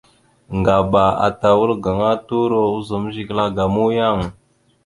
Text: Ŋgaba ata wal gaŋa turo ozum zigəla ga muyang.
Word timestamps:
Ŋgaba 0.57 1.03
ata 1.27 1.49
wal 1.59 1.71
gaŋa 1.83 2.11
turo 2.27 2.61
ozum 2.75 3.03
zigəla 3.13 3.45
ga 3.55 3.65
muyang. 3.73 4.21